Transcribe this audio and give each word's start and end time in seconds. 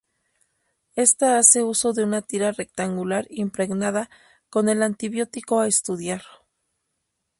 Esta 0.95 1.37
hace 1.37 1.61
uso 1.61 1.93
de 1.93 2.03
una 2.03 2.23
tira 2.23 2.51
rectangular 2.51 3.27
impregnada 3.29 4.09
con 4.49 4.67
el 4.67 4.81
antibiótico 4.81 5.59
a 5.59 5.67
estudiar. 5.67 6.23